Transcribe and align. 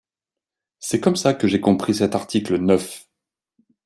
C’est 0.79 0.99
comme 0.99 1.15
ça 1.15 1.35
que 1.35 1.47
j’ai 1.47 1.61
compris 1.61 1.93
cet 1.93 2.15
article 2.15 2.57
neuf. 2.57 3.07